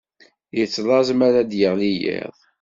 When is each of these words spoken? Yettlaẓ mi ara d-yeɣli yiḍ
Yettlaẓ 0.57 1.07
mi 1.17 1.23
ara 1.27 1.41
d-yeɣli 1.49 1.91
yiḍ 2.01 2.33